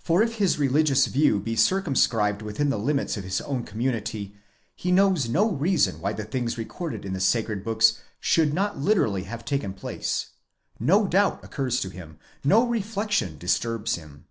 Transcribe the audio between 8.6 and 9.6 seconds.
literally have